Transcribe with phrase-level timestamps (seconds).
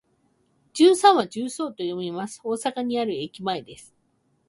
[0.73, 2.41] 十三は「じゅうそう」と読みます。
[2.43, 3.93] 大阪にある駅前です。